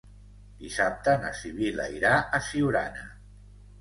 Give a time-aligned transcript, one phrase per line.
[0.61, 3.09] Dissabte na Sibil·la irà a Siurana.